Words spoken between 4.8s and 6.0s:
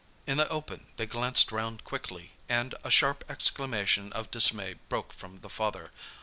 broke from the father.